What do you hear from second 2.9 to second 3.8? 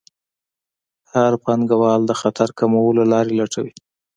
لارې لټوي.